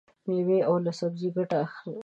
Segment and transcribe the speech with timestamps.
[0.27, 1.93] مېوې او سبزي ګټه لري.